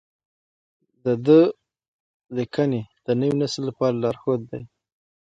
د 1.03 1.05
ده 1.25 1.39
لیکنې 2.37 2.81
د 3.05 3.07
نوي 3.19 3.35
نسل 3.41 3.61
لپاره 3.69 3.99
لارښود 4.03 4.41
دي. 4.51 4.61